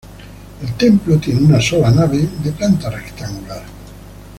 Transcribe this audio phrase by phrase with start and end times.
[0.63, 3.61] El templo tiene una sola nave, de planta rectangular.